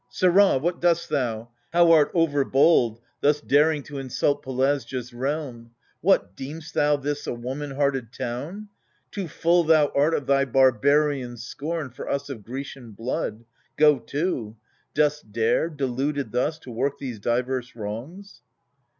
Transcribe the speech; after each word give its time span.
Sirrah, 0.09 0.57
what 0.57 0.81
dost 0.81 1.09
thou? 1.09 1.49
how 1.73 1.91
art 1.91 2.09
overbold 2.15 2.99
Thus 3.19 3.39
daring 3.39 3.83
to 3.83 3.99
insult 3.99 4.41
Pelasgia's 4.43 5.13
realm? 5.13 5.75
What, 5.99 6.35
deem'st 6.35 6.73
thou 6.73 6.95
this 6.97 7.27
a 7.27 7.35
woman 7.35 7.69
hearted 7.69 8.11
town? 8.11 8.69
Too 9.11 9.27
full 9.27 9.63
thou 9.63 9.91
art 9.93 10.15
of 10.15 10.25
thy 10.25 10.45
barbarian 10.45 11.37
scorn 11.37 11.91
For 11.91 12.09
us 12.09 12.29
of 12.29 12.43
Grecian 12.43 12.93
blood. 12.93 13.45
Go 13.77 13.99
to; 13.99 14.55
dost 14.95 15.31
dare, 15.31 15.69
Deluded 15.69 16.31
thus, 16.31 16.57
to 16.61 16.71
work 16.71 16.97
these 16.97 17.19
divers 17.19 17.75
wrongs 17.75 18.41